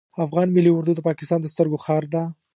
افغان 0.25 0.47
ملی 0.55 0.71
اردو 0.73 0.91
د 0.95 0.99
پاکستان 1.07 1.39
د 1.41 1.47
سترګو 1.53 1.77
خار 1.85 2.03
ده 2.13 2.21